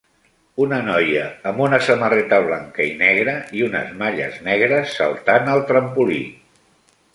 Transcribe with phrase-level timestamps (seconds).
[0.63, 6.21] Una noia amb una samarreta blanca y negra i unes malles negres saltant al trampolí.